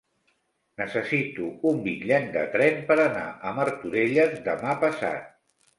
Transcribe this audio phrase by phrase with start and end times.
[0.81, 5.35] Necessito un bitllet de tren per anar a Martorelles demà passat.